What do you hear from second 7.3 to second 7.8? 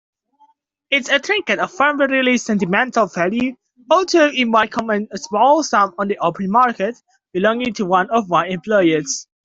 belonging